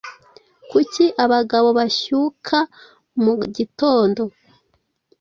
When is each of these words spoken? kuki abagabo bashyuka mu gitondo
kuki 0.69 1.05
abagabo 1.23 1.67
bashyuka 1.77 2.57
mu 3.23 3.33
gitondo 3.55 4.23